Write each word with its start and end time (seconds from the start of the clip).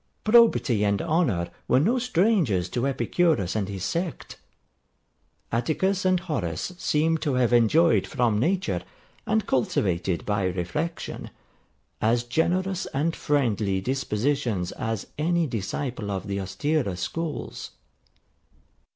Probity 0.23 0.83
and 0.83 0.99
honour 0.99 1.51
were 1.67 1.79
no 1.79 1.99
strangers 1.99 2.69
to 2.69 2.87
Epicurus 2.87 3.55
and 3.55 3.69
his 3.69 3.85
sect. 3.85 4.39
Atticus 5.51 6.05
and 6.05 6.21
Horace 6.21 6.73
seem 6.79 7.19
to 7.19 7.35
have 7.35 7.53
enjoyed 7.53 8.07
from 8.07 8.39
nature, 8.39 8.81
and 9.27 9.45
cultivated 9.45 10.25
by 10.25 10.45
reflection, 10.45 11.29
as 12.01 12.23
generous 12.23 12.87
and 12.87 13.15
friendly 13.15 13.79
dispositions 13.79 14.71
as 14.71 15.05
any 15.19 15.45
disciple 15.45 16.09
of 16.09 16.25
the 16.25 16.39
austerer 16.41 16.95
schools. 16.97 17.69